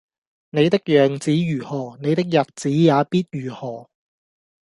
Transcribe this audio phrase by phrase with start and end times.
[0.49, 3.87] 你的樣子如何，你的日子也必如何